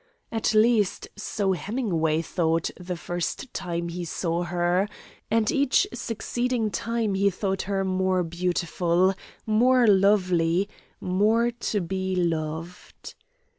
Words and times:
At 0.31 0.55
least, 0.55 1.09
so 1.15 1.51
Hemingway 1.51 2.23
thought 2.23 2.71
the 2.75 2.97
first 2.97 3.53
time 3.53 3.87
he 3.89 4.03
saw 4.03 4.41
her, 4.41 4.89
and 5.29 5.51
each 5.51 5.85
succeeding 5.93 6.71
time 6.71 7.13
he 7.13 7.29
thought 7.29 7.61
her 7.69 7.85
more 7.85 8.23
beautiful, 8.23 9.13
more 9.45 9.85
lovely, 9.85 10.67
more 10.99 11.51
to 11.51 11.81
be 11.81 12.15
loved. 12.15 13.13